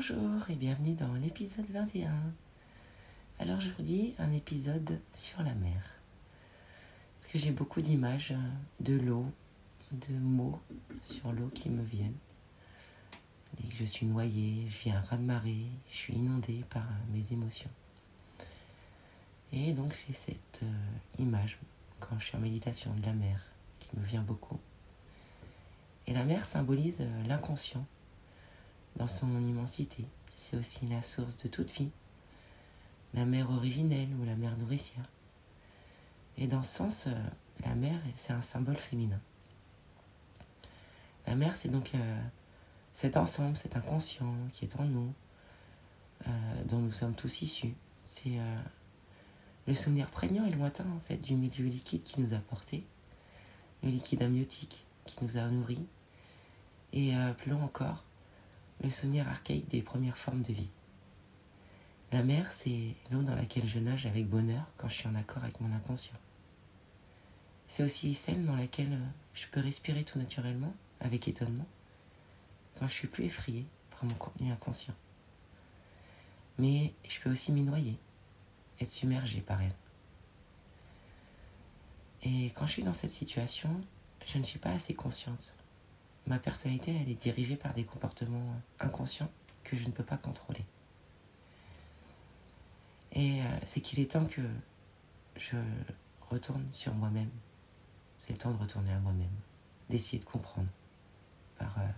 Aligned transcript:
Bonjour 0.00 0.48
et 0.48 0.54
bienvenue 0.54 0.94
dans 0.94 1.12
l'épisode 1.14 1.68
21. 1.70 2.12
Alors 3.40 3.60
je 3.60 3.68
vous 3.70 3.82
dis 3.82 4.14
un 4.20 4.32
épisode 4.32 5.00
sur 5.12 5.42
la 5.42 5.54
mer. 5.54 5.82
Parce 7.18 7.32
que 7.32 7.38
j'ai 7.40 7.50
beaucoup 7.50 7.80
d'images 7.80 8.32
de 8.78 8.94
l'eau, 8.94 9.26
de 9.90 10.14
mots 10.14 10.60
sur 11.02 11.32
l'eau 11.32 11.50
qui 11.52 11.68
me 11.68 11.82
viennent. 11.82 12.14
Je 13.70 13.84
suis 13.84 14.06
noyée, 14.06 14.68
je 14.68 14.84
vis 14.84 14.92
un 14.92 15.00
raz-de-marée, 15.00 15.66
je 15.90 15.96
suis 15.96 16.14
inondée 16.14 16.64
par 16.70 16.86
mes 17.12 17.32
émotions. 17.32 17.70
Et 19.52 19.72
donc 19.72 19.96
j'ai 20.06 20.14
cette 20.14 20.60
euh, 20.62 21.18
image 21.18 21.58
quand 21.98 22.16
je 22.20 22.26
suis 22.26 22.36
en 22.36 22.40
méditation 22.40 22.94
de 22.94 23.04
la 23.04 23.14
mer 23.14 23.42
qui 23.80 23.88
me 23.96 24.04
vient 24.04 24.22
beaucoup. 24.22 24.60
Et 26.06 26.12
la 26.12 26.22
mer 26.22 26.46
symbolise 26.46 26.98
euh, 27.00 27.26
l'inconscient 27.26 27.84
dans 28.98 29.06
son 29.06 29.30
immensité. 29.40 30.04
C'est 30.34 30.56
aussi 30.56 30.86
la 30.86 31.02
source 31.02 31.36
de 31.38 31.48
toute 31.48 31.70
vie, 31.70 31.90
la 33.14 33.24
mer 33.24 33.50
originelle 33.50 34.08
ou 34.20 34.24
la 34.24 34.36
mer 34.36 34.56
nourricière. 34.58 35.04
Et 36.36 36.46
dans 36.46 36.62
ce 36.62 36.76
sens, 36.76 37.04
euh, 37.06 37.14
la 37.64 37.74
mer, 37.74 37.98
c'est 38.16 38.32
un 38.32 38.40
symbole 38.42 38.76
féminin. 38.76 39.20
La 41.26 41.34
mer, 41.34 41.56
c'est 41.56 41.68
donc 41.68 41.94
euh, 41.94 42.22
cet 42.92 43.16
ensemble, 43.16 43.56
cet 43.56 43.76
inconscient 43.76 44.34
qui 44.52 44.64
est 44.64 44.78
en 44.78 44.84
nous, 44.84 45.12
euh, 46.26 46.30
dont 46.68 46.78
nous 46.78 46.92
sommes 46.92 47.14
tous 47.14 47.42
issus. 47.42 47.74
C'est 48.04 48.38
le 49.66 49.74
souvenir 49.74 50.08
prégnant 50.08 50.46
et 50.46 50.50
lointain, 50.50 50.86
en 50.96 51.00
fait, 51.00 51.18
du 51.18 51.34
milieu 51.34 51.66
liquide 51.66 52.02
qui 52.02 52.20
nous 52.20 52.32
a 52.32 52.38
porté, 52.38 52.84
le 53.82 53.90
liquide 53.90 54.22
amniotique 54.22 54.84
qui 55.04 55.22
nous 55.22 55.36
a 55.36 55.46
nourris, 55.48 55.86
et 56.94 57.12
plus 57.36 57.50
loin 57.50 57.62
encore, 57.62 58.02
le 58.82 58.90
souvenir 58.90 59.28
archaïque 59.28 59.68
des 59.68 59.82
premières 59.82 60.18
formes 60.18 60.42
de 60.42 60.52
vie. 60.52 60.70
La 62.12 62.22
mer, 62.22 62.50
c'est 62.52 62.94
l'eau 63.10 63.22
dans 63.22 63.34
laquelle 63.34 63.66
je 63.66 63.78
nage 63.78 64.06
avec 64.06 64.28
bonheur 64.28 64.64
quand 64.76 64.88
je 64.88 64.94
suis 64.94 65.08
en 65.08 65.14
accord 65.14 65.44
avec 65.44 65.60
mon 65.60 65.74
inconscient. 65.74 66.16
C'est 67.66 67.82
aussi 67.82 68.14
celle 68.14 68.46
dans 68.46 68.56
laquelle 68.56 68.98
je 69.34 69.46
peux 69.48 69.60
respirer 69.60 70.04
tout 70.04 70.18
naturellement, 70.18 70.74
avec 71.00 71.28
étonnement, 71.28 71.66
quand 72.78 72.88
je 72.88 72.94
suis 72.94 73.08
plus 73.08 73.24
effrayé 73.24 73.66
par 73.90 74.04
mon 74.04 74.14
contenu 74.14 74.50
inconscient. 74.50 74.94
Mais 76.58 76.94
je 77.08 77.20
peux 77.20 77.30
aussi 77.30 77.52
m'y 77.52 77.62
noyer, 77.62 77.98
être 78.80 78.90
submergé 78.90 79.40
par 79.40 79.60
elle. 79.60 79.74
Et 82.22 82.46
quand 82.54 82.66
je 82.66 82.72
suis 82.72 82.82
dans 82.82 82.94
cette 82.94 83.10
situation, 83.10 83.80
je 84.26 84.38
ne 84.38 84.42
suis 84.42 84.58
pas 84.58 84.70
assez 84.70 84.94
consciente 84.94 85.52
ma 86.28 86.38
personnalité, 86.38 86.96
elle 87.00 87.10
est 87.10 87.20
dirigée 87.20 87.56
par 87.56 87.74
des 87.74 87.84
comportements 87.84 88.60
inconscients 88.80 89.30
que 89.64 89.76
je 89.76 89.84
ne 89.84 89.90
peux 89.90 90.04
pas 90.04 90.16
contrôler. 90.16 90.64
Et 93.12 93.42
euh, 93.42 93.44
c'est 93.64 93.80
qu'il 93.80 94.00
est 94.00 94.12
temps 94.12 94.26
que 94.26 94.42
je 95.36 95.56
retourne 96.22 96.66
sur 96.72 96.94
moi-même. 96.94 97.30
C'est 98.16 98.30
le 98.30 98.38
temps 98.38 98.50
de 98.50 98.58
retourner 98.58 98.92
à 98.92 98.98
moi-même, 98.98 99.26
d'essayer 99.88 100.18
de 100.18 100.24
comprendre 100.24 100.68
par 101.58 101.78
euh, 101.78 101.88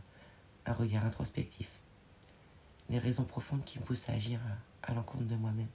un 0.67 0.73
regard 0.73 1.05
introspectif 1.05 1.69
les 2.91 2.99
raisons 2.99 3.25
profondes 3.25 3.65
qui 3.65 3.79
me 3.79 3.85
poussent 3.85 4.09
à 4.09 4.13
agir 4.13 4.41
à, 4.83 4.93
l'encontre 4.93 5.25
de 5.25 5.37
moi-même. 5.37 5.69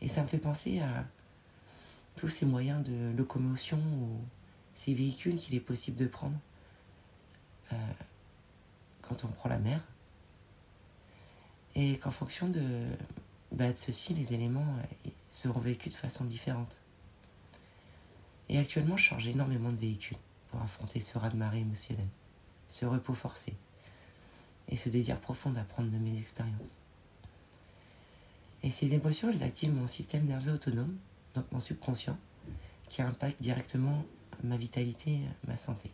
Et 0.00 0.08
ça 0.08 0.22
me 0.22 0.28
fait 0.28 0.38
penser 0.38 0.80
à 0.80 1.04
tous 2.16 2.28
ces 2.28 2.44
moyens 2.44 2.84
de 2.84 3.16
locomotion 3.16 3.78
ou 3.78 4.20
ces 4.74 4.92
véhicules 4.92 5.36
qu'il 5.36 5.54
est 5.54 5.60
possible 5.60 5.96
de 5.96 6.06
prendre 6.06 6.36
euh, 7.72 7.92
quand 9.02 9.24
on 9.24 9.28
prend 9.28 9.48
la 9.48 9.58
mer. 9.58 9.80
Et 11.74 11.96
qu'en 11.98 12.10
fonction 12.10 12.48
de, 12.48 12.86
bah, 13.50 13.72
de 13.72 13.78
ceci, 13.78 14.14
les 14.14 14.34
éléments 14.34 14.76
euh, 15.06 15.10
seront 15.30 15.60
vécus 15.60 15.92
de 15.92 15.96
façon 15.96 16.24
différente. 16.24 16.80
Et 18.48 18.58
actuellement, 18.58 18.96
je 18.96 19.04
change 19.04 19.26
énormément 19.26 19.70
de 19.70 19.76
véhicules 19.76 20.18
pour 20.50 20.60
affronter 20.60 21.00
ce 21.00 21.16
raz-de-marée 21.16 21.60
émotionnel, 21.60 22.08
ce 22.68 22.84
repos 22.84 23.14
forcé 23.14 23.54
et 24.68 24.76
ce 24.76 24.88
désir 24.88 25.18
profond 25.18 25.50
d'apprendre 25.50 25.90
de 25.90 25.98
mes 25.98 26.18
expériences. 26.18 26.76
Et 28.62 28.70
ces 28.70 28.94
émotions, 28.94 29.30
elles 29.30 29.42
activent 29.42 29.74
mon 29.74 29.88
système 29.88 30.26
nerveux 30.26 30.52
autonome, 30.52 30.96
donc 31.34 31.50
mon 31.50 31.60
subconscient, 31.60 32.16
qui 32.88 33.02
impacte 33.02 33.40
directement 33.42 34.04
ma 34.44 34.56
vitalité, 34.56 35.20
ma 35.46 35.56
santé. 35.56 35.90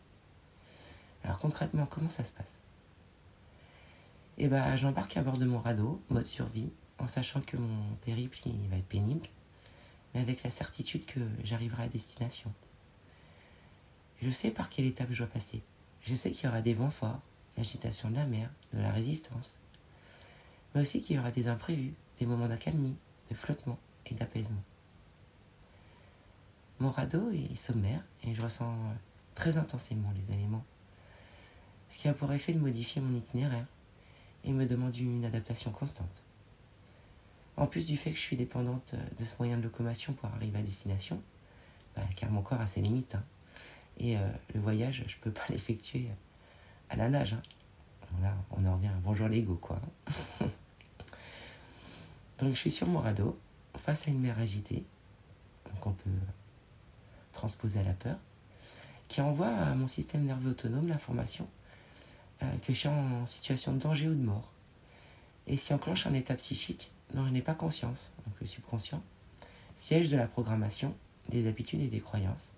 Alors 1.24 1.38
concrètement, 1.38 1.86
comment 1.86 2.10
ça 2.10 2.24
se 2.24 2.32
passe? 2.32 2.58
Eh 4.38 4.48
bien, 4.48 4.76
j'embarque 4.76 5.16
à 5.16 5.22
bord 5.22 5.36
de 5.36 5.44
mon 5.44 5.58
radeau, 5.58 6.00
mode 6.10 6.24
survie, 6.24 6.70
en 6.98 7.08
sachant 7.08 7.40
que 7.40 7.56
mon 7.56 7.94
périple 8.04 8.38
va 8.70 8.76
être 8.76 8.88
pénible, 8.88 9.28
mais 10.14 10.20
avec 10.20 10.42
la 10.42 10.50
certitude 10.50 11.06
que 11.06 11.20
j'arriverai 11.44 11.84
à 11.84 11.88
destination. 11.88 12.52
Je 14.22 14.30
sais 14.30 14.50
par 14.50 14.68
quelle 14.68 14.86
étape 14.86 15.08
je 15.10 15.18
dois 15.18 15.26
passer. 15.26 15.62
Je 16.02 16.14
sais 16.14 16.30
qu'il 16.30 16.46
y 16.46 16.48
aura 16.48 16.60
des 16.60 16.74
vents 16.74 16.90
forts, 16.90 17.20
l'agitation 17.56 18.10
de 18.10 18.14
la 18.14 18.26
mer, 18.26 18.50
de 18.72 18.80
la 18.80 18.92
résistance, 18.92 19.56
mais 20.74 20.82
aussi 20.82 21.00
qu'il 21.00 21.16
y 21.16 21.18
aura 21.18 21.30
des 21.30 21.48
imprévus, 21.48 21.94
des 22.18 22.26
moments 22.26 22.48
d'accalmie, 22.48 22.96
de 23.30 23.34
flottement 23.34 23.78
et 24.06 24.14
d'apaisement. 24.14 24.62
Mon 26.78 26.90
radeau 26.90 27.30
est 27.32 27.56
sommaire 27.56 28.04
et 28.22 28.34
je 28.34 28.42
ressens 28.42 28.72
très 29.34 29.56
intensément 29.56 30.12
les 30.12 30.34
éléments 30.34 30.64
ce 31.88 31.98
qui 31.98 32.08
a 32.08 32.14
pour 32.14 32.32
effet 32.32 32.52
de 32.52 32.58
modifier 32.58 33.00
mon 33.00 33.16
itinéraire 33.16 33.66
et 34.44 34.52
me 34.52 34.66
demande 34.66 34.96
une 34.96 35.24
adaptation 35.24 35.70
constante. 35.70 36.22
En 37.56 37.66
plus 37.66 37.86
du 37.86 37.96
fait 37.96 38.10
que 38.10 38.16
je 38.16 38.22
suis 38.22 38.36
dépendante 38.36 38.94
de 39.18 39.24
ce 39.24 39.34
moyen 39.38 39.56
de 39.56 39.62
locomotion 39.62 40.12
pour 40.12 40.28
arriver 40.28 40.58
à 40.58 40.62
destination, 40.62 41.20
bah, 41.96 42.02
car 42.14 42.30
mon 42.30 42.42
corps 42.42 42.60
a 42.60 42.66
ses 42.66 42.80
limites, 42.80 43.16
hein. 43.16 43.24
et 43.98 44.16
euh, 44.16 44.28
le 44.54 44.60
voyage, 44.60 45.04
je 45.06 45.16
ne 45.16 45.20
peux 45.22 45.32
pas 45.32 45.44
l'effectuer 45.48 46.08
à 46.88 46.96
la 46.96 47.08
nage. 47.08 47.32
Hein. 47.34 47.42
Là, 48.22 48.34
on 48.52 48.64
en 48.64 48.76
revient, 48.76 48.90
bonjour 49.02 49.28
l'ego, 49.28 49.56
quoi. 49.56 49.80
donc 52.38 52.54
je 52.54 52.58
suis 52.58 52.70
sur 52.70 52.86
mon 52.86 53.00
radeau, 53.00 53.38
face 53.76 54.06
à 54.06 54.10
une 54.10 54.20
mer 54.20 54.38
agitée, 54.38 54.84
qu'on 55.80 55.92
peut 55.92 56.10
transposer 57.32 57.80
à 57.80 57.84
la 57.84 57.92
peur, 57.92 58.16
qui 59.08 59.20
envoie 59.20 59.48
à 59.48 59.74
mon 59.74 59.88
système 59.88 60.24
nerveux 60.24 60.50
autonome 60.50 60.88
l'information 60.88 61.46
euh, 61.46 61.57
que 62.40 62.72
je 62.72 62.78
suis 62.78 62.88
en 62.88 63.26
situation 63.26 63.72
de 63.72 63.78
danger 63.78 64.08
ou 64.08 64.14
de 64.14 64.22
mort. 64.22 64.52
Et 65.46 65.56
s'y 65.56 65.72
enclenche 65.72 66.06
un 66.06 66.14
état 66.14 66.34
psychique 66.34 66.90
dont 67.14 67.26
je 67.26 67.32
n'ai 67.32 67.42
pas 67.42 67.54
conscience, 67.54 68.12
donc 68.26 68.34
le 68.40 68.46
subconscient, 68.46 69.02
siège 69.76 70.10
de 70.10 70.16
la 70.16 70.26
programmation, 70.26 70.94
des 71.28 71.46
habitudes 71.46 71.80
et 71.80 71.88
des 71.88 72.00
croyances, 72.00 72.50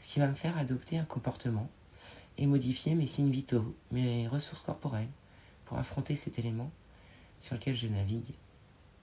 ce 0.00 0.08
qui 0.08 0.20
va 0.20 0.26
me 0.26 0.34
faire 0.34 0.58
adopter 0.58 0.98
un 0.98 1.04
comportement 1.04 1.68
et 2.38 2.46
modifier 2.46 2.94
mes 2.94 3.06
signes 3.06 3.30
vitaux, 3.30 3.74
mes 3.90 4.28
ressources 4.28 4.62
corporelles, 4.62 5.08
pour 5.64 5.78
affronter 5.78 6.16
cet 6.16 6.38
élément 6.38 6.70
sur 7.40 7.54
lequel 7.54 7.76
je 7.76 7.88
navigue 7.88 8.34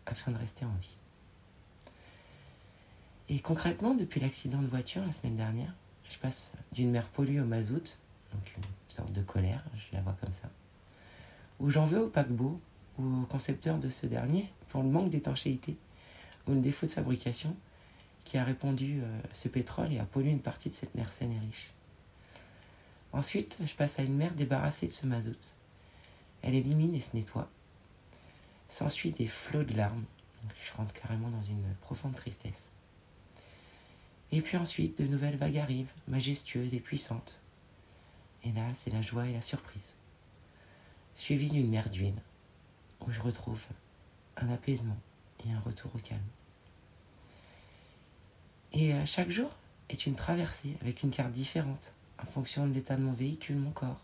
afin 0.06 0.32
de 0.32 0.38
rester 0.38 0.66
en 0.66 0.76
vie. 0.82 0.98
Et 3.30 3.40
concrètement, 3.40 3.94
depuis 3.94 4.20
l'accident 4.20 4.62
de 4.62 4.68
voiture 4.68 5.06
la 5.06 5.12
semaine 5.12 5.36
dernière, 5.36 5.74
je 6.10 6.18
passe 6.18 6.52
d'une 6.72 6.92
mer 6.92 7.08
polluée 7.08 7.42
au 7.42 7.46
mazout, 7.46 7.98
donc 8.34 8.54
une 8.58 8.64
sorte 8.88 9.12
de 9.12 9.22
colère, 9.22 9.64
je 9.76 9.96
la 9.96 10.02
vois 10.02 10.16
comme 10.20 10.34
ça, 10.34 10.50
où 11.60 11.70
j'en 11.70 11.86
veux 11.86 12.04
au 12.04 12.08
paquebot 12.08 12.60
ou 12.98 13.24
au 13.24 13.26
concepteur 13.26 13.78
de 13.78 13.90
ce 13.90 14.06
dernier 14.06 14.52
pour 14.70 14.84
le 14.84 14.90
manque 14.90 15.10
d'étanchéité 15.10 15.78
ou 16.48 16.54
le 16.54 16.60
défaut 16.60 16.86
de 16.86 16.92
fabrication 16.92 17.56
qui 18.24 18.38
a 18.38 18.44
répandu 18.44 19.02
euh, 19.02 19.22
ce 19.34 19.48
pétrole 19.48 19.92
et 19.94 20.00
a 20.00 20.06
pollué 20.06 20.30
une 20.30 20.42
partie 20.42 20.70
de 20.70 20.76
cette 20.76 20.94
mer 20.96 21.12
saine 21.12 21.32
et 21.32 21.40
riche. 21.40 21.72
Ensuite, 23.12 23.58
je 23.66 23.74
passe 23.74 24.00
à 24.00 24.04
une 24.04 24.16
mer 24.16 24.34
débarrassée 24.34 24.88
de 24.88 24.94
ce 24.94 25.08
mazout. 25.08 25.56
Elle 26.42 26.54
élimine 26.54 26.94
et 26.94 27.02
se 27.02 27.16
nettoie. 27.16 27.50
S'ensuit 28.68 29.12
des 29.12 29.28
flots 29.28 29.64
de 29.64 29.76
larmes. 29.76 30.06
je 30.64 30.78
rentre 30.78 30.94
carrément 30.94 31.30
dans 31.30 31.44
une 31.44 31.74
profonde 31.82 32.16
tristesse. 32.16 32.70
Et 34.32 34.42
puis 34.42 34.58
ensuite, 34.58 35.02
de 35.02 35.08
nouvelles 35.08 35.38
vagues 35.38 35.58
arrivent, 35.58 35.92
majestueuses 36.08 36.76
et 36.76 36.80
puissantes. 36.80 37.40
Et 38.44 38.52
là, 38.52 38.66
c'est 38.74 38.92
la 38.92 39.02
joie 39.02 39.28
et 39.28 39.34
la 39.34 39.42
surprise. 39.42 39.94
Suivie 41.16 41.50
d'une 41.50 41.70
mer 41.70 41.90
d'huile, 41.90 42.22
où 43.02 43.12
je 43.12 43.22
retrouve 43.22 43.62
un 44.38 44.50
apaisement 44.50 44.98
et 45.46 45.52
un 45.52 45.60
retour 45.60 45.92
au 45.96 46.00
calme. 46.00 46.22
Et 48.72 48.94
euh, 48.94 49.06
chaque 49.06 49.30
jour 49.30 49.50
est 49.90 50.06
une 50.06 50.16
traversée 50.16 50.78
avec 50.82 51.04
une 51.04 51.10
carte 51.10 51.32
différente 51.32 51.94
en 52.22 52.26
fonction 52.26 52.68
de 52.68 52.74
l'état 52.74 52.96
de 52.96 53.02
mon 53.02 53.14
véhicule, 53.14 53.58
mon 53.58 53.72
corps, 53.72 54.02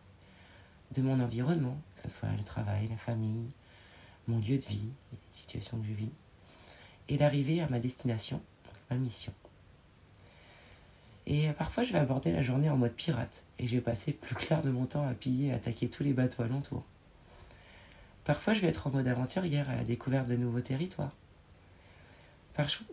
de 0.94 1.02
mon 1.02 1.20
environnement, 1.20 1.78
que 1.96 2.02
ce 2.02 2.10
soit 2.10 2.32
le 2.38 2.44
travail, 2.44 2.88
la 2.88 2.98
famille, 2.98 3.50
mon 4.28 4.40
lieu 4.40 4.58
de 4.58 4.66
vie, 4.66 4.90
les 5.12 5.20
situations 5.32 5.80
que 5.80 5.88
je 5.88 5.94
vis, 5.94 6.12
et 7.10 7.18
l'arrivée 7.18 7.62
à 7.62 7.70
ma 7.70 7.80
destination, 7.80 8.42
ma 8.90 8.98
mission. 8.98 9.34
Et 11.28 11.50
parfois, 11.54 11.84
je 11.84 11.92
vais 11.92 12.00
aborder 12.00 12.32
la 12.32 12.44
journée 12.44 12.70
en 12.70 12.78
mode 12.78 12.94
pirate, 12.94 13.44
et 13.58 13.68
je 13.68 13.76
vais 13.76 13.82
passer 13.82 14.12
plus 14.12 14.36
clair 14.36 14.62
de 14.62 14.70
mon 14.70 14.86
temps 14.86 15.08
à 15.08 15.14
piller 15.14 15.48
et 15.48 15.54
attaquer 15.54 15.90
tous 15.90 16.04
les 16.04 16.14
bateaux 16.14 16.44
alentours. 16.44 16.86
Parfois, 18.26 18.54
je 18.54 18.62
vais 18.62 18.68
être 18.68 18.88
en 18.88 18.92
mode 18.92 19.08
aventurière 19.08 19.70
à 19.70 19.76
la 19.76 19.84
découverte 19.84 20.28
de 20.28 20.36
nouveaux 20.36 20.62
territoires. 20.62 21.12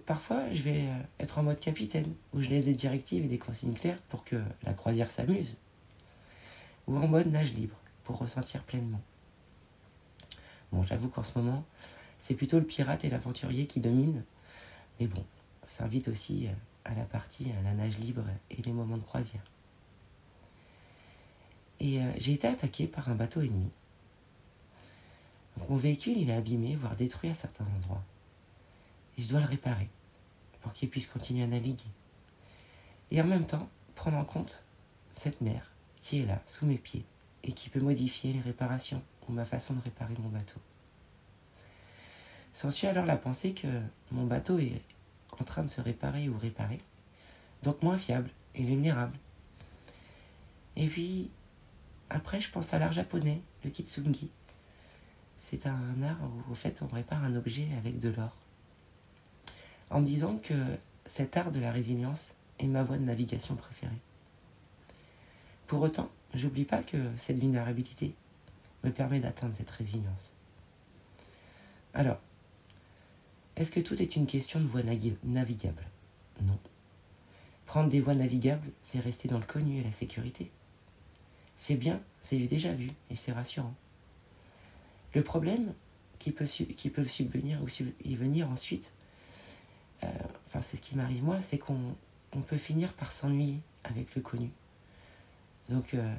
Parfois, 0.07 0.53
je 0.53 0.61
vais 0.63 0.81
euh, 0.89 1.03
être 1.21 1.39
en 1.39 1.45
mode 1.45 1.61
capitaine, 1.61 2.13
où 2.33 2.43
je 2.43 2.49
laisse 2.49 2.65
des 2.65 2.75
directives 2.75 3.25
et 3.25 3.29
des 3.29 3.39
consignes 3.39 3.75
claires 3.75 4.01
pour 4.09 4.25
que 4.25 4.37
la 4.65 4.75
croisière 4.75 5.11
s'amuse. 5.11 5.57
Ou 6.89 6.97
en 6.97 7.07
mode 7.07 7.29
nage 7.29 7.55
libre, 7.55 7.77
pour 8.03 8.19
ressentir 8.19 8.63
pleinement. 8.65 9.01
Bon, 10.73 10.85
j'avoue 10.85 11.09
qu'en 11.09 11.23
ce 11.23 11.39
moment, 11.39 11.65
c'est 12.19 12.35
plutôt 12.35 12.59
le 12.59 12.65
pirate 12.65 13.05
et 13.05 13.11
l'aventurier 13.11 13.67
qui 13.67 13.79
dominent. 13.79 14.25
Mais 14.99 15.07
bon, 15.07 15.25
ça 15.67 15.85
invite 15.85 16.09
aussi 16.09 16.49
euh, 16.49 16.53
à 16.85 16.95
la 16.95 17.05
partie, 17.05 17.51
à 17.59 17.63
la 17.63 17.75
nage 17.75 17.99
libre 17.99 18.25
et 18.51 18.63
les 18.63 18.73
moments 18.73 18.97
de 18.97 19.03
croisière. 19.03 19.45
Et 21.81 22.01
euh, 22.01 22.13
j'ai 22.19 22.33
été 22.33 22.47
attaqué 22.47 22.87
par 22.87 23.09
un 23.09 23.15
bateau 23.15 23.41
ennemi. 23.41 23.71
mon 25.69 25.77
véhicule, 25.77 26.17
il 26.17 26.31
est 26.31 26.35
abîmé, 26.35 26.77
voire 26.77 26.97
détruit 26.97 27.31
à 27.31 27.35
certains 27.35 27.65
endroits 27.65 28.03
et 29.17 29.23
je 29.23 29.29
dois 29.29 29.41
le 29.41 29.47
réparer 29.47 29.89
pour 30.61 30.73
qu'il 30.73 30.89
puisse 30.89 31.07
continuer 31.07 31.43
à 31.43 31.47
naviguer. 31.47 31.91
Et 33.11 33.21
en 33.21 33.27
même 33.27 33.47
temps, 33.47 33.69
prendre 33.95 34.17
en 34.17 34.25
compte 34.25 34.63
cette 35.11 35.41
mer 35.41 35.71
qui 36.03 36.21
est 36.21 36.27
là, 36.27 36.41
sous 36.47 36.67
mes 36.67 36.79
pieds, 36.79 37.05
et 37.45 37.53
qui 37.53 37.69
peut 37.69 37.81
modifier 37.81 38.33
les 38.33 38.41
réparations 38.41 39.03
ou 39.29 39.33
ma 39.33 39.45
façon 39.45 39.75
de 39.75 39.81
réparer 39.83 40.15
mon 40.19 40.29
bateau. 40.29 40.61
S'ensuit 42.53 42.87
alors 42.87 43.07
la 43.07 43.17
pensée 43.17 43.53
que 43.53 43.69
mon 44.11 44.25
bateau 44.25 44.59
est 44.59 44.81
en 45.43 45.45
train 45.45 45.65
de 45.65 45.69
se 45.69 45.81
réparer 45.81 46.29
ou 46.29 46.39
réparer, 46.39 46.81
donc 47.65 47.83
moins 47.83 47.99
fiable 47.99 48.31
et 48.55 48.63
vulnérable. 48.63 49.19
Et 50.77 50.87
puis, 50.87 51.31
après, 52.11 52.41
je 52.41 52.49
pense 52.49 52.73
à 52.73 52.79
l'art 52.79 52.93
japonais, 52.93 53.43
le 53.65 53.71
kitsungi. 53.71 54.31
C'est 55.39 55.67
un 55.67 56.03
art 56.05 56.21
où, 56.23 56.53
au 56.53 56.55
fait, 56.55 56.81
on 56.83 56.95
répare 56.95 57.25
un 57.25 57.35
objet 57.35 57.67
avec 57.77 57.99
de 57.99 58.11
l'or 58.11 58.37
en 59.91 60.01
disant 60.01 60.39
que 60.39 60.55
cet 61.07 61.37
art 61.37 61.51
de 61.51 61.59
la 61.59 61.73
résilience 61.73 62.35
est 62.61 62.69
ma 62.69 62.85
voie 62.85 62.97
de 62.97 63.05
navigation 63.05 63.57
préférée. 63.57 64.01
Pour 65.67 65.83
autant, 65.83 66.09
j'oublie 66.35 66.65
pas 66.65 66.83
que 66.83 67.11
cette 67.19 67.39
vulnérabilité 67.39 68.15
me 68.85 68.91
permet 68.91 69.19
d'atteindre 69.19 69.57
cette 69.57 69.71
résilience. 69.71 70.35
Alors, 71.95 72.21
est-ce 73.63 73.71
que 73.71 73.81
tout 73.81 74.01
est 74.03 74.17
une 74.17 74.27
question 74.27 74.61
de 74.61 74.67
voie 74.67 74.83
navigable? 74.83 75.85
Non. 76.43 76.59
Prendre 77.65 77.89
des 77.89 78.01
voies 78.01 78.17
navigables, 78.17 78.69
c'est 78.83 78.99
rester 78.99 79.29
dans 79.29 79.39
le 79.39 79.45
connu 79.45 79.79
et 79.79 79.85
la 79.85 79.93
sécurité. 79.93 80.51
C'est 81.55 81.77
bien, 81.77 82.01
c'est 82.21 82.39
déjà 82.39 82.73
vu 82.73 82.91
et 83.09 83.15
c'est 83.17 83.31
rassurant. 83.31 83.75
Le 85.15 85.23
problème 85.23 85.75
qui 86.19 86.33
peut, 86.33 86.45
qui 86.45 86.93
subvenir 87.07 87.63
ou 87.63 87.69
y 88.05 88.17
venir 88.17 88.51
ensuite, 88.51 88.93
euh, 90.03 90.09
enfin 90.49 90.61
c'est 90.61 90.77
ce 90.77 90.83
qui 90.83 90.97
m'arrive 90.97 91.23
moi, 91.23 91.41
c'est 91.41 91.59
qu'on 91.59 91.95
peut 92.49 92.59
finir 92.59 92.93
par 92.95 93.13
s'ennuyer 93.13 93.61
avec 93.85 94.15
le 94.17 94.23
connu. 94.23 94.51
Donc 95.69 95.95
euh, 95.95 96.15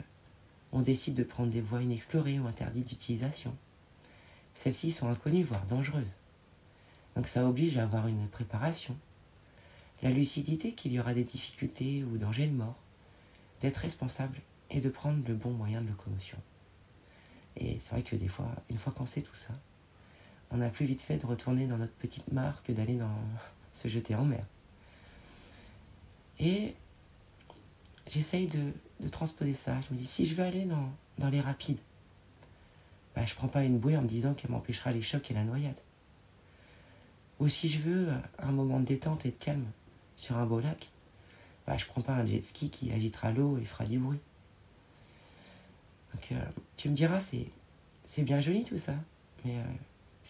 on 0.71 0.79
décide 0.79 1.15
de 1.15 1.23
prendre 1.23 1.51
des 1.51 1.61
voies 1.61 1.81
inexplorées 1.81 2.39
ou 2.39 2.47
interdites 2.47 2.87
d'utilisation. 2.87 3.53
Celles-ci 4.53 4.93
sont 4.93 5.09
inconnues, 5.09 5.43
voire 5.43 5.65
dangereuses. 5.65 6.22
Donc 7.15 7.27
ça 7.27 7.48
oblige 7.48 7.77
à 7.77 7.83
avoir 7.83 8.07
une 8.07 8.27
préparation, 8.27 8.95
la 10.01 10.10
lucidité 10.10 10.74
qu'il 10.74 10.92
y 10.94 11.00
aura 11.00 11.13
des 11.13 11.24
difficultés 11.24 12.04
ou 12.04 12.18
dangers 12.18 12.48
de 12.48 12.54
mort, 12.54 12.77
d'être 13.62 13.77
responsable 13.77 14.39
et 14.69 14.81
de 14.81 14.89
prendre 14.89 15.25
le 15.27 15.36
bon 15.36 15.51
moyen 15.51 15.81
de 15.81 15.88
locomotion. 15.88 16.38
Et 17.56 17.80
c'est 17.81 17.92
vrai 17.92 18.01
que 18.04 18.15
des 18.15 18.27
fois, 18.27 18.51
une 18.69 18.77
fois 18.77 18.92
qu'on 18.92 19.06
sait 19.06 19.21
tout 19.21 19.36
ça, 19.36 19.54
on 20.51 20.62
a 20.62 20.69
plus 20.69 20.86
vite 20.86 21.01
fait 21.01 21.18
de 21.18 21.25
retourner 21.25 21.68
dans 21.68 21.77
notre 21.77 21.94
petite 21.94 22.31
mare 22.31 22.63
que 22.63 22.71
d'aller 22.71 22.95
dans, 22.95 23.18
se 23.74 23.88
jeter 23.88 24.15
en 24.15 24.25
mer. 24.25 24.45
Et 26.39 26.75
j'essaye 28.10 28.48
de, 28.48 28.74
transposer 29.10 29.54
ça. 29.54 29.80
Je 29.81 29.94
me 29.94 30.00
dis, 30.00 30.07
si 30.07 30.25
je 30.25 30.36
veux 30.36 30.44
aller 30.44 30.65
dans, 30.65 31.30
les 31.30 31.42
rapides, 31.42 31.80
bah, 33.15 33.25
je 33.25 33.36
prends 33.36 33.48
pas 33.48 33.63
une 33.63 33.77
bouée 33.77 33.98
en 33.98 34.01
me 34.01 34.07
disant 34.07 34.33
qu'elle 34.33 34.51
m'empêchera 34.51 34.92
les 34.92 35.01
chocs 35.01 35.30
et 35.30 35.33
la 35.33 35.44
noyade. 35.44 35.80
Ou 37.43 37.49
si 37.49 37.67
je 37.67 37.79
veux 37.79 38.07
un 38.39 38.53
moment 38.53 38.79
de 38.79 38.85
détente 38.85 39.25
et 39.25 39.31
de 39.31 39.35
calme 39.35 39.65
sur 40.15 40.37
un 40.37 40.45
beau 40.45 40.61
lac, 40.61 40.89
bah, 41.67 41.75
je 41.75 41.85
prends 41.85 42.01
pas 42.01 42.13
un 42.13 42.25
jet 42.25 42.41
ski 42.41 42.69
qui 42.69 42.89
agitera 42.89 43.33
l'eau 43.33 43.57
et 43.57 43.65
fera 43.65 43.83
du 43.83 44.00
bruit. 44.00 44.21
Donc, 46.13 46.31
euh, 46.31 46.41
tu 46.77 46.88
me 46.88 46.95
diras, 46.95 47.19
c'est, 47.19 47.47
c'est 48.05 48.23
bien 48.23 48.39
joli 48.39 48.63
tout 48.63 48.79
ça, 48.79 48.95
mais 49.43 49.57
euh, 49.57 49.63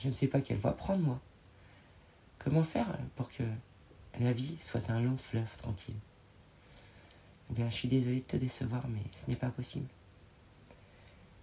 je 0.02 0.08
ne 0.08 0.12
sais 0.12 0.26
pas 0.26 0.42
quelle 0.42 0.58
voie 0.58 0.76
prendre 0.76 1.04
moi. 1.04 1.20
Comment 2.40 2.64
faire 2.64 2.98
pour 3.16 3.30
que 3.30 3.44
la 4.20 4.34
vie 4.34 4.58
soit 4.60 4.90
un 4.90 5.00
long 5.00 5.18
fleuve 5.18 5.56
tranquille? 5.58 6.00
Eh 7.52 7.54
bien, 7.54 7.70
je 7.70 7.76
suis 7.76 7.90
désolé 7.90 8.22
de 8.22 8.22
te 8.22 8.38
décevoir, 8.38 8.88
mais 8.88 9.04
ce 9.12 9.30
n'est 9.30 9.38
pas 9.38 9.50
possible. 9.50 9.88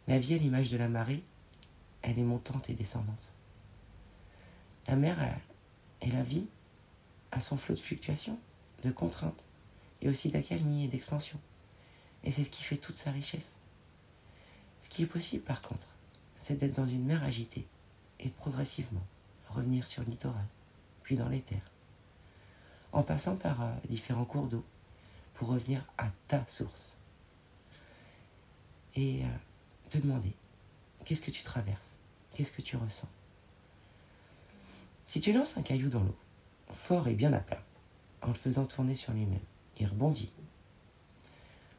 La 0.08 0.18
vie, 0.18 0.34
à 0.34 0.38
l'image 0.38 0.72
de 0.72 0.78
la 0.78 0.88
marée, 0.88 1.22
elle 2.02 2.18
est 2.18 2.24
montante 2.24 2.68
et 2.70 2.74
descendante. 2.74 3.32
La 4.88 4.96
mer 4.96 5.16
et 6.02 6.10
la 6.10 6.22
vie 6.22 6.46
a 7.32 7.40
son 7.40 7.56
flot 7.56 7.74
de 7.74 7.80
fluctuations, 7.80 8.38
de 8.82 8.90
contraintes, 8.90 9.44
et 10.02 10.08
aussi 10.08 10.30
d'accalmie 10.30 10.84
et 10.84 10.88
d'expansion. 10.88 11.38
Et 12.24 12.30
c'est 12.30 12.44
ce 12.44 12.50
qui 12.50 12.62
fait 12.62 12.76
toute 12.76 12.96
sa 12.96 13.10
richesse. 13.10 13.56
Ce 14.80 14.88
qui 14.88 15.02
est 15.02 15.06
possible, 15.06 15.44
par 15.44 15.60
contre, 15.62 15.86
c'est 16.38 16.56
d'être 16.56 16.76
dans 16.76 16.86
une 16.86 17.04
mer 17.04 17.22
agitée 17.22 17.66
et 18.18 18.28
de 18.28 18.34
progressivement 18.34 19.06
revenir 19.48 19.86
sur 19.86 20.02
le 20.02 20.10
littoral 20.10 20.46
dans 21.16 21.28
les 21.28 21.40
terres, 21.40 21.70
en 22.92 23.02
passant 23.02 23.36
par 23.36 23.62
euh, 23.62 23.72
différents 23.88 24.24
cours 24.24 24.46
d'eau 24.46 24.64
pour 25.34 25.48
revenir 25.48 25.84
à 25.98 26.10
ta 26.28 26.44
source. 26.46 26.96
Et 28.94 29.24
euh, 29.24 29.28
te 29.88 29.98
demander, 29.98 30.32
qu'est-ce 31.04 31.22
que 31.22 31.30
tu 31.30 31.42
traverses? 31.42 31.94
Qu'est-ce 32.34 32.52
que 32.52 32.62
tu 32.62 32.76
ressens? 32.76 33.08
Si 35.04 35.20
tu 35.20 35.32
lances 35.32 35.56
un 35.56 35.62
caillou 35.62 35.88
dans 35.88 36.02
l'eau, 36.02 36.16
fort 36.72 37.08
et 37.08 37.14
bien 37.14 37.32
à 37.32 37.40
plat, 37.40 37.62
en 38.22 38.28
le 38.28 38.34
faisant 38.34 38.64
tourner 38.64 38.94
sur 38.94 39.12
lui-même, 39.12 39.40
il 39.78 39.86
rebondit. 39.86 40.32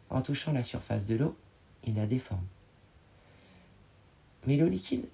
En 0.09 0.21
touchant 0.21 0.51
la 0.51 0.63
surface 0.63 1.05
de 1.05 1.15
l'eau, 1.15 1.37
il 1.85 1.95
la 1.95 2.07
déforme. 2.07 2.45
Mais 4.45 4.57
l'eau 4.57 4.67
liquide, 4.67 5.07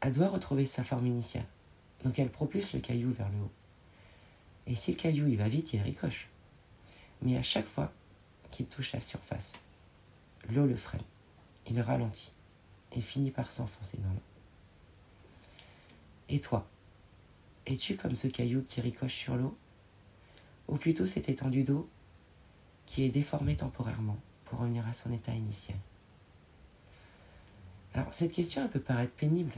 elle 0.00 0.12
doit 0.12 0.28
retrouver 0.28 0.66
sa 0.66 0.82
forme 0.82 1.06
initiale. 1.06 1.46
Donc 2.04 2.18
elle 2.18 2.30
propulse 2.30 2.72
le 2.72 2.80
caillou 2.80 3.12
vers 3.12 3.28
le 3.28 3.38
haut. 3.38 3.52
Et 4.66 4.74
si 4.74 4.92
le 4.92 4.96
caillou 4.96 5.28
il 5.28 5.36
va 5.36 5.48
vite, 5.48 5.72
il 5.72 5.82
ricoche. 5.82 6.28
Mais 7.22 7.36
à 7.36 7.42
chaque 7.42 7.66
fois 7.66 7.92
qu'il 8.50 8.66
touche 8.66 8.92
la 8.92 9.00
surface, 9.00 9.54
l'eau 10.48 10.66
le 10.66 10.76
freine. 10.76 11.02
Il 11.68 11.80
ralentit 11.80 12.32
et 12.92 13.00
finit 13.00 13.30
par 13.30 13.52
s'enfoncer 13.52 13.98
dans 13.98 14.08
l'eau. 14.08 14.22
Et 16.28 16.40
toi, 16.40 16.66
es-tu 17.66 17.96
comme 17.96 18.16
ce 18.16 18.28
caillou 18.28 18.62
qui 18.62 18.80
ricoche 18.80 19.14
sur 19.14 19.36
l'eau? 19.36 19.56
Ou 20.68 20.76
plutôt 20.76 21.06
cette 21.06 21.28
étendue 21.28 21.64
d'eau 21.64 21.88
qui 22.86 23.04
est 23.04 23.08
déformée 23.08 23.56
temporairement 23.56 24.18
pour 24.44 24.60
revenir 24.60 24.86
à 24.86 24.92
son 24.92 25.12
état 25.12 25.32
initial? 25.32 25.78
Alors 27.94 28.12
cette 28.14 28.32
question, 28.32 28.62
elle 28.62 28.70
peut 28.70 28.80
paraître 28.80 29.12
pénible, 29.14 29.52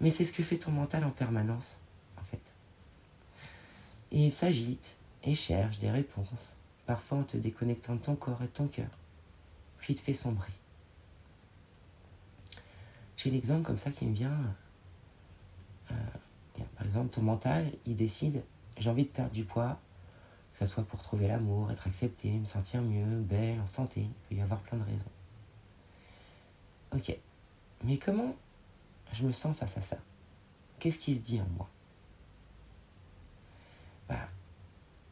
mais 0.00 0.10
c'est 0.10 0.24
ce 0.24 0.32
que 0.32 0.42
fait 0.42 0.58
ton 0.58 0.70
mental 0.70 1.04
en 1.04 1.10
permanence, 1.10 1.78
en 2.16 2.24
fait. 2.24 2.54
il 4.12 4.30
s'agite 4.30 4.96
et 5.24 5.34
cherche 5.34 5.80
des 5.80 5.90
réponses, 5.90 6.54
parfois 6.86 7.18
en 7.18 7.24
te 7.24 7.36
déconnectant 7.36 7.96
de 7.96 8.00
ton 8.00 8.14
corps 8.14 8.40
et 8.42 8.46
de 8.46 8.50
ton 8.50 8.68
cœur, 8.68 8.90
puis 9.78 9.94
il 9.94 9.96
te 9.96 10.02
fait 10.02 10.14
sombrer. 10.14 10.52
J'ai 13.16 13.30
l'exemple 13.30 13.62
comme 13.62 13.78
ça 13.78 13.90
qui 13.90 14.06
me 14.06 14.14
vient. 14.14 14.38
Ton 17.04 17.22
mental, 17.22 17.70
il 17.84 17.96
décide, 17.96 18.42
j'ai 18.78 18.90
envie 18.90 19.04
de 19.04 19.10
perdre 19.10 19.32
du 19.32 19.44
poids, 19.44 19.78
que 20.52 20.58
ce 20.60 20.66
soit 20.66 20.84
pour 20.84 21.02
trouver 21.02 21.28
l'amour, 21.28 21.70
être 21.70 21.86
accepté, 21.86 22.30
me 22.30 22.46
sentir 22.46 22.80
mieux, 22.80 23.20
belle, 23.20 23.60
en 23.60 23.66
santé. 23.66 24.00
Il 24.00 24.10
peut 24.28 24.34
y 24.36 24.40
avoir 24.40 24.60
plein 24.60 24.78
de 24.78 24.84
raisons. 24.84 25.04
Ok. 26.94 27.16
Mais 27.84 27.98
comment 27.98 28.34
je 29.12 29.26
me 29.26 29.32
sens 29.32 29.56
face 29.56 29.76
à 29.76 29.82
ça? 29.82 29.98
Qu'est-ce 30.78 30.98
qui 30.98 31.14
se 31.14 31.20
dit 31.20 31.40
en 31.40 31.46
moi? 31.56 31.68
Bah, 34.08 34.28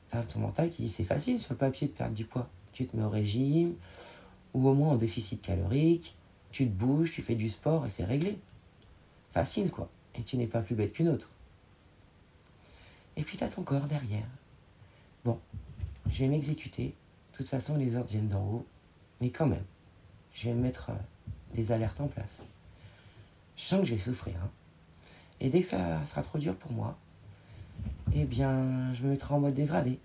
t'as 0.09 0.23
ton 0.23 0.41
mental 0.41 0.71
qui 0.71 0.83
dit 0.83 0.91
c'est 0.91 1.05
facile 1.05 1.39
sur 1.39 1.53
le 1.53 1.59
papier 1.59 1.89
de 1.89 1.93
perdre 1.93 2.15
du 2.15 2.25
poids. 2.25 2.49
Tu 2.73 2.87
te 2.87 2.97
mets 2.97 3.05
au 3.05 3.11
régime, 3.11 3.75
ou 4.55 4.69
au 4.69 4.75
moins 4.75 4.93
en 4.93 4.97
déficit 4.97 5.43
calorique, 5.43 6.17
tu 6.53 6.67
te 6.67 6.73
bouges, 6.73 7.13
tu 7.13 7.23
fais 7.23 7.35
du 7.35 7.51
sport 7.51 7.85
et 7.85 7.91
c'est 7.91 8.05
réglé. 8.05 8.39
Facile 9.33 9.71
quoi. 9.71 9.89
Et 10.15 10.23
tu 10.23 10.37
n'es 10.37 10.47
pas 10.47 10.61
plus 10.61 10.75
bête 10.75 10.93
qu'une 10.93 11.09
autre. 11.09 11.29
Et 13.17 13.23
puis 13.23 13.37
tu 13.37 13.45
as 13.45 13.49
ton 13.49 13.63
corps 13.63 13.87
derrière. 13.87 14.27
Bon, 15.25 15.41
je 16.11 16.19
vais 16.21 16.29
m'exécuter. 16.29 16.95
De 17.33 17.37
toute 17.37 17.49
façon, 17.49 17.77
les 17.77 17.97
ordres 17.97 18.11
viennent 18.11 18.29
d'en 18.29 18.45
haut. 18.45 18.67
Mais 19.21 19.31
quand 19.31 19.47
même, 19.47 19.65
je 20.35 20.49
vais 20.49 20.55
mettre 20.55 20.91
euh, 20.91 20.95
des 21.55 21.73
alertes 21.73 22.01
en 22.01 22.09
place. 22.09 22.47
Je 23.57 23.63
sens 23.63 23.81
que 23.81 23.87
je 23.87 23.95
vais 23.95 24.01
souffrir. 24.01 24.35
Hein. 24.43 24.51
Et 25.41 25.51
dès 25.51 25.63
que 25.63 25.67
ça 25.67 26.05
sera 26.07 26.23
trop 26.23 26.39
dur 26.39 26.57
pour 26.57 26.73
moi, 26.73 26.97
eh 28.15 28.25
bien, 28.25 28.93
je 28.95 29.03
me 29.03 29.11
mettrai 29.11 29.35
en 29.35 29.41
mode 29.41 29.55
dégradé. 29.55 29.99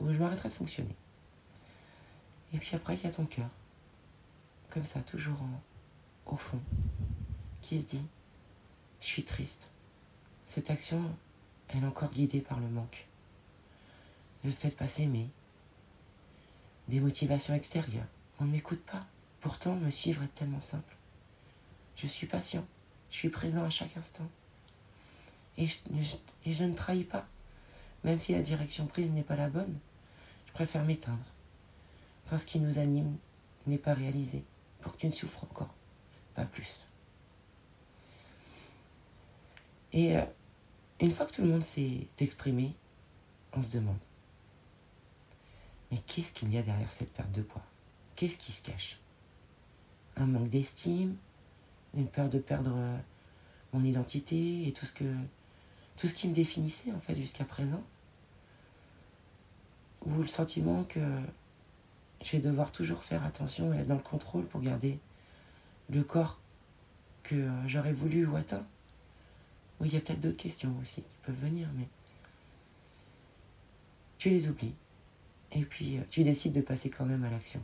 Ou 0.00 0.12
je 0.12 0.18
m'arrêterai 0.18 0.48
de 0.48 0.54
fonctionner. 0.54 0.94
Et 2.52 2.58
puis 2.58 2.74
après, 2.74 2.94
il 2.94 3.02
y 3.02 3.06
a 3.06 3.10
ton 3.10 3.26
cœur. 3.26 3.48
Comme 4.70 4.84
ça, 4.84 5.00
toujours 5.00 5.38
au 6.26 6.36
fond. 6.36 6.58
Qui 7.62 7.80
se 7.80 7.88
dit, 7.88 8.04
je 9.00 9.06
suis 9.06 9.24
triste. 9.24 9.68
Cette 10.46 10.70
action, 10.70 11.00
elle 11.76 11.84
encore 11.86 12.10
guidée 12.10 12.40
par 12.40 12.60
le 12.60 12.68
manque. 12.68 13.06
Le 14.44 14.50
fait 14.50 14.68
de 14.68 14.74
pas 14.74 14.88
s'aimer. 14.88 15.28
Des 16.88 17.00
motivations 17.00 17.54
extérieures. 17.54 18.06
On 18.40 18.44
ne 18.44 18.52
m'écoute 18.52 18.82
pas. 18.84 19.06
Pourtant, 19.40 19.74
me 19.74 19.90
suivre 19.90 20.22
est 20.22 20.34
tellement 20.34 20.60
simple. 20.60 20.96
Je 21.96 22.06
suis 22.06 22.26
patient. 22.26 22.64
Je 23.10 23.16
suis 23.16 23.28
présent 23.28 23.64
à 23.64 23.70
chaque 23.70 23.96
instant. 23.96 24.28
Et 25.56 25.66
je, 25.66 25.78
et 26.44 26.52
je 26.52 26.64
ne 26.64 26.74
trahis 26.74 27.04
pas. 27.04 27.26
Même 28.02 28.20
si 28.20 28.32
la 28.32 28.42
direction 28.42 28.86
prise 28.86 29.12
n'est 29.12 29.22
pas 29.22 29.36
la 29.36 29.48
bonne, 29.48 29.78
je 30.46 30.52
préfère 30.52 30.84
m'éteindre. 30.84 31.24
Quand 32.28 32.38
ce 32.38 32.46
qui 32.46 32.58
nous 32.58 32.78
anime 32.78 33.16
n'est 33.66 33.78
pas 33.78 33.94
réalisé, 33.94 34.44
pour 34.80 34.94
que 34.94 35.00
tu 35.00 35.06
ne 35.06 35.12
souffres 35.12 35.44
encore, 35.44 35.74
pas 36.34 36.44
plus. 36.44 36.88
Et 39.92 40.16
euh, 40.16 40.24
une 41.00 41.10
fois 41.10 41.26
que 41.26 41.32
tout 41.32 41.42
le 41.42 41.48
monde 41.48 41.64
s'est 41.64 42.06
exprimé, 42.18 42.74
on 43.52 43.62
se 43.62 43.76
demande, 43.76 43.98
mais 45.90 45.98
qu'est-ce 46.06 46.32
qu'il 46.32 46.52
y 46.52 46.58
a 46.58 46.62
derrière 46.62 46.90
cette 46.90 47.12
perte 47.12 47.32
de 47.32 47.42
poids? 47.42 47.64
Qu'est-ce 48.16 48.38
qui 48.38 48.52
se 48.52 48.62
cache? 48.62 48.98
Un 50.16 50.26
manque 50.26 50.48
d'estime 50.48 51.16
Une 51.96 52.06
peur 52.06 52.28
de 52.28 52.38
perdre 52.38 52.72
euh, 52.74 52.96
mon 53.72 53.84
identité 53.84 54.66
et 54.66 54.72
tout 54.72 54.86
ce 54.86 54.94
tout 55.96 56.08
ce 56.08 56.14
qui 56.14 56.26
me 56.26 56.34
définissait 56.34 56.90
en 56.92 57.00
fait 57.00 57.14
jusqu'à 57.14 57.44
présent. 57.44 57.82
Ou 60.06 60.20
le 60.20 60.26
sentiment 60.26 60.82
que 60.84 61.00
je 62.22 62.32
vais 62.32 62.40
devoir 62.40 62.72
toujours 62.72 63.04
faire 63.04 63.24
attention 63.24 63.72
et 63.72 63.78
être 63.78 63.86
dans 63.86 63.94
le 63.94 64.00
contrôle 64.00 64.46
pour 64.46 64.60
garder 64.60 64.98
le 65.90 66.02
corps 66.02 66.40
que 67.22 67.36
euh, 67.36 67.68
j'aurais 67.68 67.92
voulu 67.92 68.26
ou 68.26 68.36
atteint 68.36 68.66
Oui, 69.80 69.88
il 69.88 69.94
y 69.94 69.96
a 69.96 70.00
peut-être 70.00 70.20
d'autres 70.20 70.36
questions 70.36 70.74
aussi 70.80 71.02
qui 71.02 71.16
peuvent 71.22 71.40
venir, 71.40 71.68
mais 71.76 71.88
tu 74.18 74.30
les 74.30 74.48
oublies. 74.48 74.74
Et 75.52 75.62
puis, 75.62 75.98
euh, 75.98 76.02
tu 76.10 76.24
décides 76.24 76.52
de 76.52 76.60
passer 76.60 76.90
quand 76.90 77.04
même 77.04 77.24
à 77.24 77.30
l'action. 77.30 77.62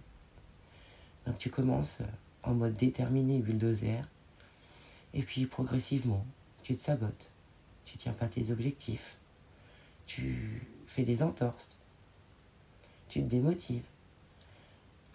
Donc, 1.27 1.39
tu 1.39 1.51
commences 1.51 2.01
euh, 2.01 2.07
en 2.43 2.55
mode 2.55 2.75
déterminé, 2.75 3.39
bulldozer. 3.39 4.03
Et 5.15 5.23
puis, 5.23 5.47
progressivement, 5.47 6.25
tu 6.63 6.77
te 6.77 6.81
sabotes. 6.81 7.31
Tu 7.85 7.99
tiens 7.99 8.13
pas 8.13 8.27
tes 8.27 8.51
objectifs. 8.51 9.17
Tu 10.07 10.63
fais 10.87 11.03
des 11.03 11.23
entorses. 11.23 11.77
Tu 13.09 13.23
te 13.23 13.29
démotives. 13.29 13.87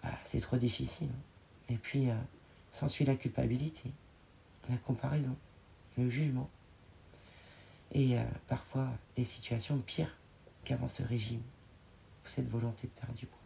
Bah, 0.02 0.18
c'est 0.24 0.40
trop 0.40 0.56
difficile. 0.56 1.08
Et 1.68 1.76
puis, 1.76 2.08
s'ensuit 2.72 3.04
la 3.04 3.16
culpabilité, 3.16 3.90
la 4.68 4.76
comparaison, 4.76 5.34
le 5.96 6.10
jugement. 6.10 6.50
Et 7.98 8.16
parfois 8.46 8.88
des 9.16 9.24
situations 9.24 9.78
pires 9.78 10.14
qu'avant 10.64 10.88
ce 10.88 11.02
régime 11.02 11.40
cette 12.28 12.48
volonté 12.48 12.86
de 12.86 12.92
perdre 12.92 13.14
du 13.14 13.26
poids. 13.26 13.38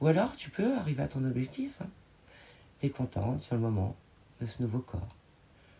Ou 0.00 0.06
alors, 0.08 0.36
tu 0.36 0.50
peux 0.50 0.76
arriver 0.76 1.02
à 1.02 1.08
ton 1.08 1.24
objectif. 1.24 1.72
Hein. 1.80 1.88
Tu 2.80 2.86
es 2.86 2.90
contente 2.90 3.40
sur 3.40 3.54
le 3.54 3.60
moment 3.60 3.96
de 4.40 4.46
ce 4.46 4.62
nouveau 4.62 4.80
corps. 4.80 5.14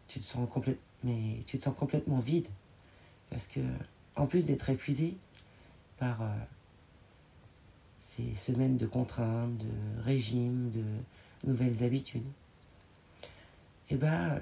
Tu 0.09 0.21
te 0.21 0.25
sens 0.25 0.49
mais 1.04 1.42
tu 1.47 1.59
te 1.59 1.62
sens 1.62 1.76
complètement 1.76 2.18
vide. 2.18 2.49
Parce 3.30 3.47
que, 3.47 3.61
en 4.14 4.26
plus 4.26 4.47
d'être 4.47 4.71
épuisé 4.71 5.16
par 5.99 6.23
euh, 6.23 6.28
ces 7.99 8.35
semaines 8.37 8.76
de 8.76 8.87
contraintes, 8.87 9.59
de 9.59 10.02
régime, 10.02 10.71
de 10.71 11.49
nouvelles 11.49 11.85
habitudes, 11.85 12.26
eh 13.90 13.97
ben, 13.97 14.40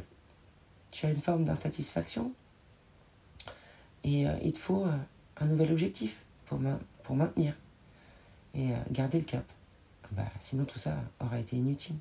tu 0.94 1.06
as 1.06 1.10
une 1.10 1.20
forme 1.20 1.44
d'insatisfaction. 1.44 2.32
Et 4.04 4.28
euh, 4.28 4.36
il 4.44 4.52
te 4.52 4.58
faut 4.58 4.86
euh, 4.86 4.96
un 5.38 5.46
nouvel 5.46 5.72
objectif 5.72 6.24
pour, 6.46 6.60
pour 7.02 7.16
maintenir 7.16 7.52
et 8.54 8.72
euh, 8.72 8.76
garder 8.92 9.18
le 9.18 9.24
cap. 9.24 9.44
Bah, 10.12 10.30
sinon 10.40 10.64
tout 10.64 10.78
ça 10.78 10.96
aurait 11.18 11.40
été 11.40 11.56
inutile. 11.56 11.96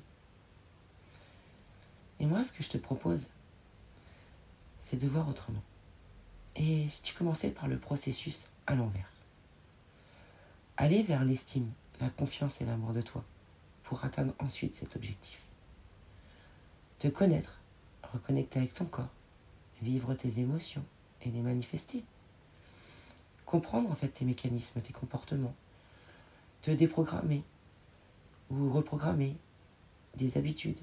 Et 2.20 2.26
moi, 2.26 2.44
ce 2.44 2.52
que 2.52 2.62
je 2.62 2.70
te 2.70 2.78
propose, 2.78 3.30
c'est 4.80 5.00
de 5.00 5.08
voir 5.08 5.28
autrement. 5.28 5.62
Et 6.54 6.86
si 6.88 7.02
tu 7.02 7.14
commençais 7.14 7.50
par 7.50 7.66
le 7.66 7.78
processus 7.78 8.46
à 8.68 8.76
l'envers. 8.76 9.10
Aller 10.76 11.02
vers 11.02 11.24
l'estime, 11.24 11.68
la 12.00 12.10
confiance 12.10 12.60
et 12.60 12.64
l'amour 12.64 12.92
de 12.92 13.02
toi 13.02 13.24
pour 13.82 14.04
atteindre 14.04 14.34
ensuite 14.38 14.76
cet 14.76 14.94
objectif. 14.94 15.40
Te 17.00 17.08
connaître, 17.08 17.60
reconnecter 18.14 18.60
avec 18.60 18.72
ton 18.72 18.86
corps, 18.86 19.12
vivre 19.82 20.14
tes 20.14 20.40
émotions 20.40 20.84
et 21.22 21.30
les 21.30 21.40
manifester. 21.40 22.04
Comprendre 23.44 23.90
en 23.90 23.94
fait 23.94 24.08
tes 24.08 24.24
mécanismes, 24.24 24.80
tes 24.80 24.92
comportements, 24.92 25.54
te 26.62 26.70
déprogrammer 26.70 27.42
ou 28.50 28.72
reprogrammer 28.72 29.36
des 30.16 30.38
habitudes, 30.38 30.80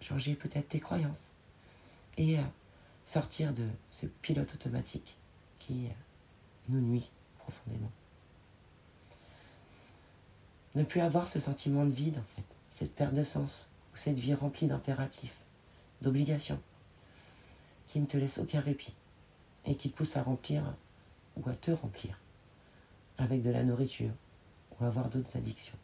changer 0.00 0.34
peut-être 0.34 0.68
tes 0.68 0.80
croyances. 0.80 1.30
Et 2.16 2.38
euh, 2.38 2.42
sortir 3.06 3.52
de 3.52 3.68
ce 3.90 4.06
pilote 4.06 4.54
automatique 4.54 5.16
qui 5.58 5.86
euh, 5.86 5.90
nous 6.68 6.80
nuit 6.80 7.10
profondément. 7.38 7.90
Ne 10.74 10.84
plus 10.84 11.00
avoir 11.00 11.28
ce 11.28 11.40
sentiment 11.40 11.84
de 11.84 11.90
vide 11.90 12.18
en 12.18 12.36
fait, 12.36 12.44
cette 12.68 12.94
perte 12.94 13.14
de 13.14 13.24
sens 13.24 13.68
ou 13.94 13.96
cette 13.96 14.18
vie 14.18 14.34
remplie 14.34 14.66
d'impératifs, 14.66 15.36
d'obligations 16.02 16.60
qui 17.86 18.00
ne 18.00 18.06
te 18.06 18.16
laisse 18.16 18.38
aucun 18.38 18.60
répit 18.60 18.94
et 19.64 19.76
qui 19.76 19.90
te 19.90 19.96
pousse 19.96 20.16
à 20.16 20.22
remplir 20.22 20.64
ou 21.36 21.48
à 21.48 21.54
te 21.54 21.70
remplir 21.70 22.18
avec 23.18 23.42
de 23.42 23.50
la 23.50 23.62
nourriture 23.62 24.10
ou 24.72 24.84
avoir 24.84 25.08
d'autres 25.08 25.36
addictions. 25.36 25.78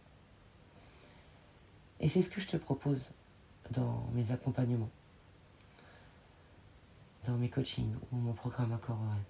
Et 2.00 2.09
c'est 2.09 2.23
ce 2.23 2.31
que 2.31 2.40
je 2.40 2.49
te 2.49 2.57
propose 2.57 3.12
dans 3.71 4.09
mes 4.14 4.33
accompagnements, 4.33 4.90
dans 7.26 7.37
mes 7.37 7.49
coachings 7.49 7.95
ou 8.11 8.17
mon 8.17 8.33
programme 8.33 8.73
Accord 8.73 8.99
au 9.00 9.11
rêve. 9.11 9.23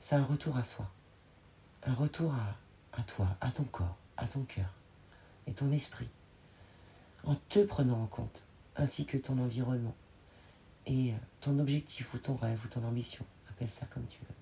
C'est 0.00 0.14
un 0.14 0.24
retour 0.24 0.56
à 0.56 0.62
soi, 0.62 0.88
un 1.84 1.94
retour 1.94 2.32
à, 2.32 2.54
à 3.00 3.02
toi, 3.02 3.28
à 3.40 3.50
ton 3.50 3.64
corps, 3.64 3.96
à 4.16 4.26
ton 4.26 4.44
cœur 4.44 4.72
et 5.46 5.52
ton 5.52 5.72
esprit, 5.72 6.08
en 7.24 7.34
te 7.34 7.60
prenant 7.60 8.02
en 8.02 8.06
compte, 8.06 8.42
ainsi 8.76 9.04
que 9.04 9.16
ton 9.16 9.38
environnement 9.38 9.94
et 10.86 11.12
ton 11.40 11.58
objectif 11.58 12.14
ou 12.14 12.18
ton 12.18 12.36
rêve 12.36 12.60
ou 12.64 12.68
ton 12.68 12.84
ambition 12.84 13.24
appelle 13.50 13.70
ça 13.70 13.86
comme 13.86 14.06
tu 14.06 14.18
veux. 14.20 14.34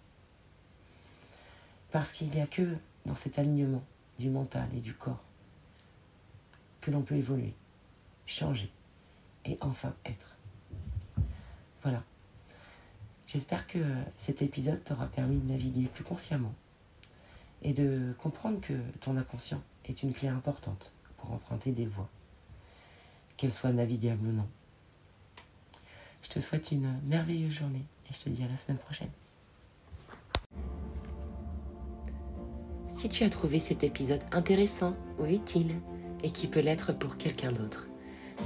Parce 1.91 2.13
qu'il 2.13 2.31
n'y 2.31 2.41
a 2.41 2.47
que 2.47 2.77
dans 3.05 3.17
cet 3.17 3.39
alignement 3.39 3.83
du 4.19 4.31
mental 4.31 4.69
et 4.75 4.81
du 4.81 4.95
corps 4.95 5.23
que 6.81 6.91
l'on 6.91 7.03
peut 7.03 7.17
évoluer, 7.17 7.55
changer 8.27 8.71
et 9.45 9.59
enfin 9.61 9.95
être. 10.05 10.37
Voilà. 11.83 12.03
J'espère 13.27 13.67
que 13.67 13.79
cet 14.17 14.43
épisode 14.43 14.83
t'aura 14.85 15.07
permis 15.07 15.39
de 15.39 15.49
naviguer 15.49 15.89
plus 15.89 16.05
consciemment 16.05 16.55
et 17.63 17.73
de 17.73 18.15
comprendre 18.19 18.61
que 18.61 18.75
ton 19.01 19.17
inconscient 19.17 19.63
est 19.85 20.03
une 20.03 20.13
clé 20.13 20.29
importante 20.29 20.93
pour 21.17 21.33
emprunter 21.33 21.73
des 21.73 21.87
voies, 21.87 22.09
qu'elles 23.37 23.53
soient 23.53 23.73
navigables 23.73 24.27
ou 24.27 24.33
non. 24.33 24.47
Je 26.23 26.29
te 26.29 26.41
souhaite 26.41 26.73
une 26.73 26.93
merveilleuse 27.05 27.53
journée 27.53 27.85
et 28.11 28.15
je 28.15 28.25
te 28.25 28.29
dis 28.29 28.43
à 28.43 28.49
la 28.49 28.57
semaine 28.57 28.79
prochaine. 28.79 29.11
Si 32.89 33.09
tu 33.09 33.25
as 33.25 33.31
trouvé 33.31 33.61
cet 33.61 33.85
épisode 33.85 34.23
intéressant 34.33 34.97
ou 35.19 35.27
utile 35.27 35.75
et 36.25 36.31
qui 36.31 36.47
peut 36.47 36.61
l'être 36.61 36.93
pour 36.93 37.19
quelqu'un 37.19 37.53
d'autre, 37.53 37.89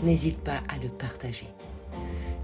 n'hésite 0.02 0.40
pas 0.40 0.60
à 0.68 0.76
le 0.82 0.88
partager. 0.88 1.46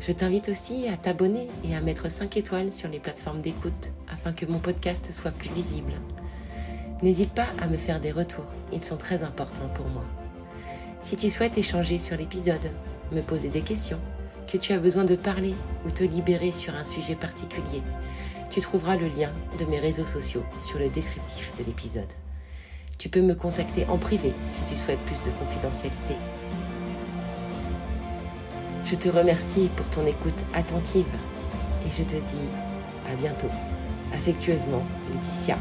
Je 0.00 0.12
t'invite 0.12 0.48
aussi 0.48 0.88
à 0.88 0.96
t'abonner 0.96 1.48
et 1.64 1.74
à 1.74 1.80
mettre 1.80 2.10
5 2.10 2.36
étoiles 2.36 2.72
sur 2.72 2.88
les 2.88 3.00
plateformes 3.00 3.40
d'écoute 3.40 3.92
afin 4.08 4.32
que 4.32 4.46
mon 4.46 4.58
podcast 4.58 5.10
soit 5.10 5.32
plus 5.32 5.50
visible. 5.50 5.92
N'hésite 7.02 7.34
pas 7.34 7.48
à 7.60 7.66
me 7.66 7.76
faire 7.76 8.00
des 8.00 8.12
retours, 8.12 8.46
ils 8.72 8.82
sont 8.82 8.96
très 8.96 9.22
importants 9.22 9.68
pour 9.74 9.88
moi. 9.88 10.04
Si 11.06 11.14
tu 11.14 11.30
souhaites 11.30 11.56
échanger 11.56 12.00
sur 12.00 12.16
l'épisode, 12.16 12.72
me 13.12 13.20
poser 13.20 13.48
des 13.48 13.60
questions, 13.60 14.00
que 14.48 14.56
tu 14.56 14.72
as 14.72 14.80
besoin 14.80 15.04
de 15.04 15.14
parler 15.14 15.54
ou 15.86 15.90
te 15.92 16.02
libérer 16.02 16.50
sur 16.50 16.74
un 16.74 16.82
sujet 16.82 17.14
particulier, 17.14 17.80
tu 18.50 18.60
trouveras 18.60 18.96
le 18.96 19.06
lien 19.06 19.30
de 19.56 19.66
mes 19.66 19.78
réseaux 19.78 20.04
sociaux 20.04 20.42
sur 20.60 20.80
le 20.80 20.88
descriptif 20.88 21.54
de 21.54 21.62
l'épisode. 21.62 22.12
Tu 22.98 23.08
peux 23.08 23.20
me 23.20 23.36
contacter 23.36 23.86
en 23.86 23.98
privé 23.98 24.34
si 24.46 24.64
tu 24.64 24.76
souhaites 24.76 24.98
plus 25.04 25.22
de 25.22 25.30
confidentialité. 25.38 26.16
Je 28.82 28.96
te 28.96 29.08
remercie 29.08 29.70
pour 29.76 29.88
ton 29.88 30.04
écoute 30.06 30.44
attentive 30.54 31.06
et 31.86 31.90
je 31.92 32.02
te 32.02 32.16
dis 32.16 32.48
à 33.08 33.14
bientôt. 33.14 33.50
Affectueusement, 34.12 34.84
Laetitia. 35.12 35.56